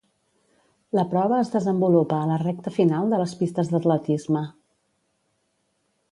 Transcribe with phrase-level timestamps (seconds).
[0.99, 4.43] La prova es desenvolupa a la recta final de les pistes d'atletisme.